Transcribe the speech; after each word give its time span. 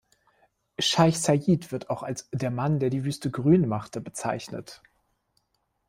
Scheich 0.79 1.21
Zayid 1.21 1.71
wird 1.71 1.91
auch 1.91 2.01
als 2.01 2.27
"der 2.33 2.49
Mann, 2.49 2.79
der 2.79 2.89
die 2.89 3.03
Wüste 3.05 3.29
grün 3.29 3.67
machte" 3.67 4.01
bezeichnet. 4.01 4.81